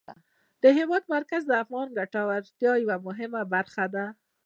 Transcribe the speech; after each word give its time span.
د 0.63 0.65
هېواد 0.77 1.03
مرکز 1.15 1.41
د 1.47 1.51
افغانانو 1.63 1.91
د 1.93 1.97
ګټورتیا 1.99 2.71
یوه 2.83 2.97
مهمه 3.07 3.41
برخه 3.53 3.85
ده. 3.95 4.05